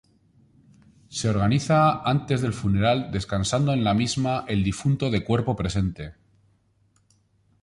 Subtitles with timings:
[1.09, 6.15] Se organiza antes del funeral descansando en la misma el difunto de cuerpo presente.